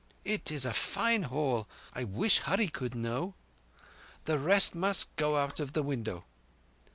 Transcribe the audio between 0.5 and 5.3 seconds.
is a fine haul. I wish Hurree could know... The rest must